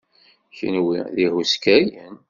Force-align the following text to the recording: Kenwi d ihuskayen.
Kenwi 0.57 0.99
d 1.15 1.17
ihuskayen. 1.25 2.15